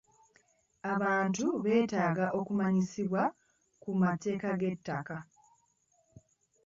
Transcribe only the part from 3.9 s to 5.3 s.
mateeka g'ettaka.